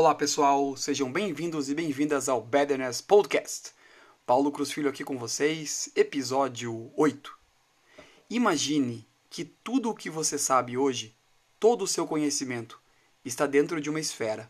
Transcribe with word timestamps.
Olá 0.00 0.14
pessoal, 0.14 0.76
sejam 0.76 1.10
bem-vindos 1.10 1.68
e 1.68 1.74
bem-vindas 1.74 2.28
ao 2.28 2.40
Betterness 2.40 3.00
Podcast. 3.00 3.72
Paulo 4.24 4.52
Cruz 4.52 4.70
Filho 4.70 4.88
aqui 4.88 5.02
com 5.02 5.18
vocês, 5.18 5.90
episódio 5.96 6.92
8. 6.96 7.36
Imagine 8.30 9.04
que 9.28 9.44
tudo 9.44 9.90
o 9.90 9.94
que 9.96 10.08
você 10.08 10.38
sabe 10.38 10.78
hoje, 10.78 11.16
todo 11.58 11.82
o 11.82 11.86
seu 11.88 12.06
conhecimento, 12.06 12.80
está 13.24 13.44
dentro 13.44 13.80
de 13.80 13.90
uma 13.90 13.98
esfera. 13.98 14.48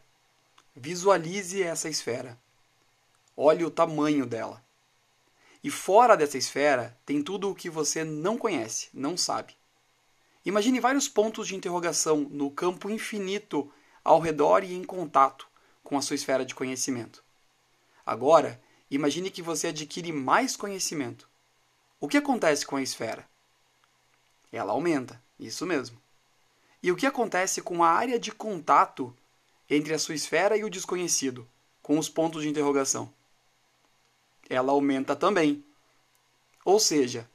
Visualize 0.76 1.62
essa 1.62 1.88
esfera. 1.88 2.38
Olhe 3.34 3.64
o 3.64 3.70
tamanho 3.70 4.26
dela. 4.26 4.62
E 5.64 5.70
fora 5.70 6.14
dessa 6.14 6.36
esfera 6.36 6.94
tem 7.06 7.22
tudo 7.22 7.48
o 7.48 7.54
que 7.54 7.70
você 7.70 8.04
não 8.04 8.36
conhece, 8.36 8.90
não 8.92 9.16
sabe. 9.16 9.54
Imagine 10.44 10.78
vários 10.78 11.08
pontos 11.08 11.48
de 11.48 11.56
interrogação 11.56 12.18
no 12.30 12.50
campo 12.50 12.90
infinito 12.90 13.72
ao 14.08 14.20
redor 14.20 14.64
e 14.64 14.72
em 14.72 14.82
contato 14.82 15.46
com 15.84 15.98
a 15.98 16.00
sua 16.00 16.16
esfera 16.16 16.42
de 16.42 16.54
conhecimento. 16.54 17.22
Agora, 18.06 18.58
imagine 18.90 19.30
que 19.30 19.42
você 19.42 19.66
adquire 19.66 20.10
mais 20.12 20.56
conhecimento. 20.56 21.28
O 22.00 22.08
que 22.08 22.16
acontece 22.16 22.64
com 22.64 22.76
a 22.76 22.82
esfera? 22.82 23.28
Ela 24.50 24.72
aumenta, 24.72 25.22
isso 25.38 25.66
mesmo. 25.66 26.00
E 26.82 26.90
o 26.90 26.96
que 26.96 27.04
acontece 27.04 27.60
com 27.60 27.84
a 27.84 27.90
área 27.90 28.18
de 28.18 28.32
contato 28.32 29.14
entre 29.68 29.92
a 29.92 29.98
sua 29.98 30.14
esfera 30.14 30.56
e 30.56 30.64
o 30.64 30.70
desconhecido, 30.70 31.46
com 31.82 31.98
os 31.98 32.08
pontos 32.08 32.44
de 32.44 32.48
interrogação? 32.48 33.12
Ela 34.48 34.72
aumenta 34.72 35.14
também. 35.14 35.62
Ou 36.64 36.80
seja, 36.80 37.28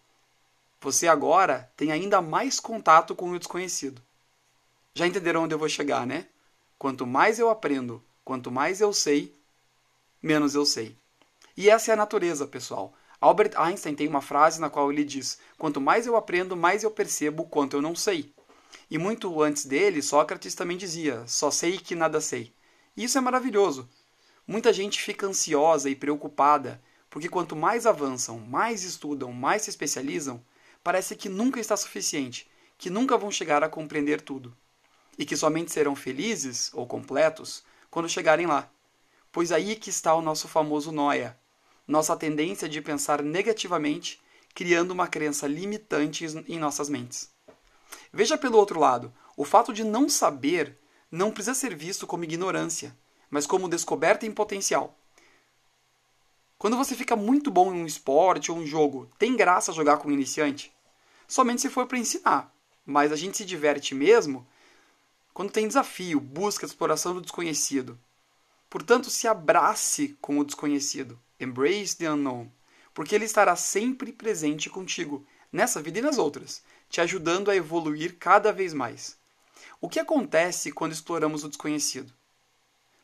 você 0.82 1.08
agora 1.08 1.72
tem 1.78 1.92
ainda 1.92 2.20
mais 2.20 2.60
contato 2.60 3.14
com 3.14 3.30
o 3.30 3.38
desconhecido. 3.38 4.02
Já 4.96 5.06
entenderam 5.06 5.44
onde 5.44 5.54
eu 5.54 5.60
vou 5.60 5.70
chegar, 5.70 6.08
né? 6.08 6.28
Quanto 6.84 7.08
mais 7.08 7.40
eu 7.40 7.50
aprendo, 7.50 8.04
quanto 8.26 8.52
mais 8.52 8.82
eu 8.82 8.92
sei, 8.92 9.34
menos 10.22 10.54
eu 10.54 10.66
sei. 10.66 10.98
E 11.56 11.70
essa 11.70 11.92
é 11.92 11.94
a 11.94 11.96
natureza, 11.96 12.46
pessoal. 12.46 12.94
Albert 13.22 13.54
Einstein 13.56 13.96
tem 13.96 14.06
uma 14.06 14.20
frase 14.20 14.60
na 14.60 14.70
qual 14.70 14.92
ele 14.92 15.06
diz: 15.06 15.40
Quanto 15.58 15.80
mais 15.80 16.06
eu 16.06 16.18
aprendo, 16.18 16.58
mais 16.58 16.84
eu 16.84 16.92
percebo 16.92 17.46
quanto 17.46 17.78
eu 17.78 17.82
não 17.82 17.96
sei. 17.96 18.34
E 18.92 18.98
muito 18.98 19.42
antes 19.42 19.66
dele, 19.66 20.02
Sócrates 20.02 20.56
também 20.56 20.76
dizia: 20.76 21.26
Só 21.26 21.50
sei 21.50 21.78
que 21.78 21.96
nada 21.96 22.20
sei. 22.20 22.54
E 22.98 23.06
isso 23.06 23.18
é 23.18 23.22
maravilhoso. 23.22 23.88
Muita 24.46 24.74
gente 24.74 25.02
fica 25.02 25.26
ansiosa 25.26 25.90
e 25.90 25.96
preocupada, 25.96 26.84
porque 27.10 27.30
quanto 27.30 27.56
mais 27.56 27.86
avançam, 27.86 28.40
mais 28.40 28.84
estudam, 28.84 29.32
mais 29.32 29.62
se 29.62 29.70
especializam, 29.70 30.44
parece 30.84 31.16
que 31.16 31.30
nunca 31.30 31.62
está 31.62 31.78
suficiente, 31.78 32.46
que 32.78 32.90
nunca 32.90 33.18
vão 33.18 33.32
chegar 33.32 33.64
a 33.64 33.70
compreender 33.70 34.20
tudo 34.20 34.54
e 35.18 35.26
que 35.26 35.38
somente 35.38 35.72
serão 35.72 35.96
felizes 35.96 36.72
ou 36.74 36.88
completos 36.88 37.64
quando 37.90 38.10
chegarem 38.10 38.46
lá. 38.46 38.70
Pois 39.32 39.52
aí 39.52 39.76
que 39.76 39.90
está 39.90 40.14
o 40.14 40.22
nosso 40.22 40.48
famoso 40.48 40.92
noia, 40.92 41.38
nossa 41.88 42.16
tendência 42.16 42.68
de 42.70 42.82
pensar 42.82 43.22
negativamente, 43.22 44.22
criando 44.54 44.92
uma 44.92 45.08
crença 45.08 45.48
limitante 45.48 46.26
em 46.48 46.60
nossas 46.60 46.90
mentes. 46.90 47.30
Veja 48.12 48.38
pelo 48.38 48.58
outro 48.58 48.80
lado, 48.80 49.14
o 49.36 49.44
fato 49.44 49.74
de 49.74 49.84
não 49.84 50.08
saber 50.08 50.78
não 51.12 51.32
precisa 51.32 51.54
ser 51.54 51.76
visto 51.76 52.08
como 52.08 52.24
ignorância, 52.24 52.96
mas 53.30 53.46
como 53.46 53.68
descoberta 53.68 54.26
em 54.26 54.32
potencial. 54.32 54.98
Quando 56.58 56.78
você 56.78 56.96
fica 56.96 57.16
muito 57.16 57.52
bom 57.52 57.74
em 57.74 57.82
um 57.82 57.86
esporte 57.86 58.52
ou 58.52 58.58
um 58.58 58.66
jogo, 58.66 59.10
tem 59.18 59.36
graça 59.36 59.74
jogar 59.74 59.98
com 59.98 60.08
um 60.08 60.14
iniciante? 60.14 60.72
Somente 61.28 61.62
se 61.62 61.70
for 61.70 61.88
para 61.88 61.98
ensinar, 61.98 62.56
mas 62.86 63.12
a 63.12 63.16
gente 63.16 63.38
se 63.38 63.46
diverte 63.46 63.94
mesmo 63.94 64.48
quando 65.34 65.52
tem 65.52 65.68
desafio, 65.68 66.20
busca, 66.20 66.66
exploração 66.66 67.14
do 67.14 67.22
desconhecido. 67.22 68.00
Portanto, 68.70 69.10
se 69.10 69.28
abrace 69.28 70.18
com 70.22 70.38
o 70.38 70.44
desconhecido. 70.44 71.20
Embrace 71.40 71.98
the 71.98 72.10
unknown. 72.10 72.50
Porque 72.94 73.16
ele 73.16 73.26
estará 73.26 73.56
sempre 73.56 74.12
presente 74.12 74.70
contigo, 74.70 75.26
nessa 75.52 75.82
vida 75.82 76.00
e 76.00 76.02
nas 76.02 76.18
outras, 76.18 76.64
te 76.90 77.02
ajudando 77.02 77.50
a 77.50 77.56
evoluir 77.56 78.18
cada 78.20 78.52
vez 78.52 78.74
mais. 78.74 79.18
O 79.82 79.90
que 79.90 80.00
acontece 80.00 80.72
quando 80.72 80.92
exploramos 80.92 81.44
o 81.44 81.50
desconhecido? 81.50 82.14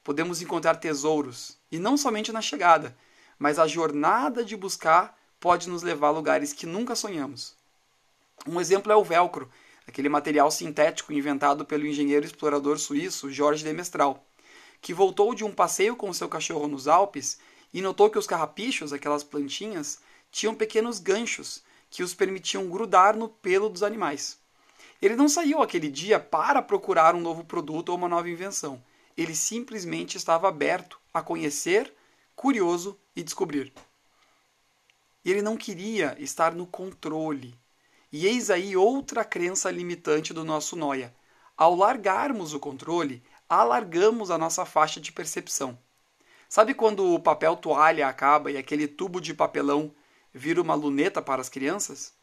Podemos 0.03 0.41
encontrar 0.41 0.75
tesouros, 0.75 1.57
e 1.71 1.77
não 1.77 1.97
somente 1.97 2.31
na 2.31 2.41
chegada, 2.41 2.95
mas 3.37 3.59
a 3.59 3.67
jornada 3.67 4.43
de 4.43 4.55
buscar 4.55 5.17
pode 5.39 5.69
nos 5.69 5.83
levar 5.83 6.07
a 6.07 6.11
lugares 6.11 6.53
que 6.53 6.65
nunca 6.65 6.95
sonhamos. 6.95 7.55
Um 8.47 8.59
exemplo 8.59 8.91
é 8.91 8.95
o 8.95 9.03
velcro, 9.03 9.49
aquele 9.89 10.07
material 10.07 10.51
sintético 10.51 11.11
inventado 11.11 11.65
pelo 11.65 11.85
engenheiro 11.85 12.23
explorador 12.23 12.77
suíço 12.77 13.31
Jorge 13.31 13.63
de 13.63 13.73
Mestral, 13.73 14.23
que 14.79 14.93
voltou 14.93 15.33
de 15.33 15.43
um 15.43 15.51
passeio 15.51 15.95
com 15.95 16.13
seu 16.13 16.29
cachorro 16.29 16.67
nos 16.67 16.87
Alpes 16.87 17.39
e 17.73 17.81
notou 17.81 18.07
que 18.07 18.17
os 18.17 18.27
carrapichos, 18.27 18.93
aquelas 18.93 19.23
plantinhas, 19.23 19.99
tinham 20.31 20.53
pequenos 20.53 20.99
ganchos 20.99 21.63
que 21.89 22.03
os 22.03 22.13
permitiam 22.13 22.69
grudar 22.69 23.17
no 23.17 23.27
pelo 23.27 23.67
dos 23.67 23.81
animais. 23.81 24.37
Ele 25.01 25.15
não 25.15 25.27
saiu 25.27 25.59
aquele 25.61 25.89
dia 25.89 26.19
para 26.19 26.61
procurar 26.61 27.15
um 27.15 27.21
novo 27.21 27.43
produto 27.43 27.89
ou 27.89 27.97
uma 27.97 28.07
nova 28.07 28.29
invenção. 28.29 28.83
Ele 29.17 29.33
simplesmente 29.33 30.17
estava 30.17 30.47
aberto 30.47 30.99
a 31.11 31.21
conhecer, 31.21 31.91
curioso 32.35 32.95
e 33.15 33.23
descobrir. 33.23 33.73
Ele 35.25 35.41
não 35.41 35.57
queria 35.57 36.15
estar 36.19 36.53
no 36.53 36.67
controle, 36.67 37.55
e 38.11 38.25
eis 38.25 38.49
aí 38.49 38.75
outra 38.75 39.23
crença 39.23 39.69
limitante 39.69 40.33
do 40.33 40.43
nosso 40.43 40.75
noia. 40.75 41.13
Ao 41.55 41.75
largarmos 41.75 42.53
o 42.53 42.59
controle, 42.59 43.21
alargamos 43.47 44.31
a 44.31 44.37
nossa 44.37 44.65
faixa 44.65 44.99
de 44.99 45.11
percepção. 45.11 45.77
Sabe 46.47 46.73
quando 46.73 47.13
o 47.13 47.19
papel 47.19 47.55
toalha 47.55 48.07
acaba 48.07 48.51
e 48.51 48.57
aquele 48.57 48.87
tubo 48.87 49.21
de 49.21 49.33
papelão 49.33 49.93
vira 50.33 50.61
uma 50.61 50.73
luneta 50.73 51.21
para 51.21 51.41
as 51.41 51.49
crianças? 51.49 52.13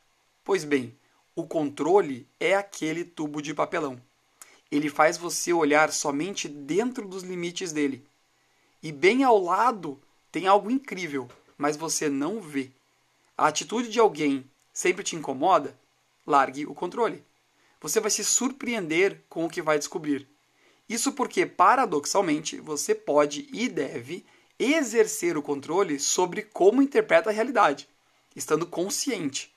Pois 0.42 0.64
bem, 0.64 0.96
o 1.34 1.46
controle 1.46 2.26
é 2.40 2.54
aquele 2.56 3.04
tubo 3.04 3.40
de 3.40 3.54
papelão. 3.54 4.00
Ele 4.70 4.90
faz 4.90 5.16
você 5.16 5.52
olhar 5.52 5.92
somente 5.92 6.48
dentro 6.48 7.06
dos 7.06 7.22
limites 7.22 7.72
dele. 7.72 8.04
E 8.82 8.90
bem 8.90 9.22
ao 9.22 9.38
lado 9.40 10.00
tem 10.32 10.46
algo 10.46 10.70
incrível, 10.70 11.28
mas 11.56 11.76
você 11.76 12.08
não 12.08 12.40
vê. 12.40 12.70
A 13.38 13.46
atitude 13.46 13.88
de 13.88 14.00
alguém 14.00 14.44
sempre 14.76 15.02
te 15.02 15.16
incomoda, 15.16 15.74
largue 16.26 16.66
o 16.66 16.74
controle. 16.74 17.24
Você 17.80 17.98
vai 17.98 18.10
se 18.10 18.22
surpreender 18.22 19.24
com 19.26 19.46
o 19.46 19.48
que 19.48 19.62
vai 19.62 19.78
descobrir. 19.78 20.28
Isso 20.86 21.12
porque, 21.12 21.46
paradoxalmente, 21.46 22.60
você 22.60 22.94
pode 22.94 23.48
e 23.50 23.70
deve 23.70 24.26
exercer 24.58 25.34
o 25.34 25.42
controle 25.42 25.98
sobre 25.98 26.42
como 26.42 26.82
interpreta 26.82 27.30
a 27.30 27.32
realidade, 27.32 27.88
estando 28.34 28.66
consciente. 28.66 29.50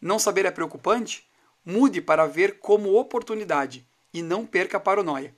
Não 0.00 0.20
saber 0.20 0.46
é 0.46 0.52
preocupante? 0.52 1.28
Mude 1.66 2.00
para 2.00 2.24
ver 2.24 2.60
como 2.60 2.94
oportunidade 2.94 3.84
e 4.14 4.22
não 4.22 4.46
perca 4.46 4.76
a 4.76 4.80
paranoia. 4.80 5.34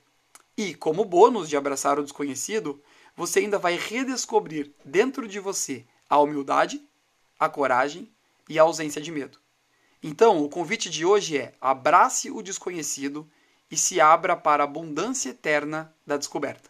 E, 0.55 0.75
como 0.75 1.03
bônus 1.03 1.49
de 1.49 1.57
abraçar 1.57 1.97
o 1.97 2.03
desconhecido, 2.03 2.79
você 3.17 3.39
ainda 3.39 3.57
vai 3.57 3.75
redescobrir 3.77 4.71
dentro 4.85 5.27
de 5.27 5.39
você 5.39 5.87
a 6.07 6.19
humildade, 6.19 6.87
a 7.39 7.49
coragem 7.49 8.07
e 8.51 8.59
a 8.59 8.63
ausência 8.63 9.01
de 9.01 9.11
medo. 9.11 9.39
Então, 10.03 10.43
o 10.43 10.49
convite 10.49 10.89
de 10.89 11.05
hoje 11.05 11.37
é: 11.37 11.53
abrace 11.61 12.29
o 12.29 12.41
desconhecido 12.41 13.29
e 13.69 13.77
se 13.77 14.01
abra 14.01 14.35
para 14.35 14.63
a 14.63 14.65
abundância 14.65 15.29
eterna 15.29 15.95
da 16.05 16.17
descoberta. 16.17 16.69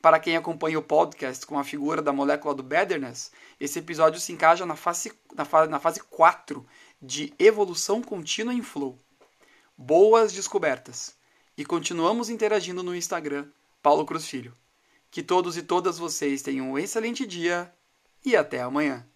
Para 0.00 0.18
quem 0.18 0.36
acompanha 0.36 0.78
o 0.78 0.82
podcast 0.82 1.46
com 1.46 1.58
a 1.58 1.64
figura 1.64 2.00
da 2.00 2.12
molécula 2.12 2.54
do 2.54 2.62
Betterness, 2.62 3.30
esse 3.60 3.78
episódio 3.78 4.18
se 4.20 4.32
encaixa 4.32 4.64
na 4.64 4.76
fase, 4.76 5.12
na, 5.34 5.44
fase, 5.44 5.70
na 5.70 5.78
fase 5.78 6.00
4 6.00 6.66
de 7.00 7.34
evolução 7.38 8.02
contínua 8.02 8.54
em 8.54 8.62
flow. 8.62 8.98
Boas 9.76 10.32
descobertas! 10.32 11.14
E 11.56 11.64
continuamos 11.64 12.30
interagindo 12.30 12.82
no 12.82 12.96
Instagram, 12.96 13.48
Paulo 13.82 14.06
Cruz 14.06 14.26
Filho. 14.26 14.54
Que 15.10 15.22
todos 15.22 15.56
e 15.58 15.62
todas 15.62 15.98
vocês 15.98 16.42
tenham 16.42 16.72
um 16.72 16.78
excelente 16.78 17.26
dia 17.26 17.72
e 18.24 18.34
até 18.34 18.62
amanhã. 18.62 19.06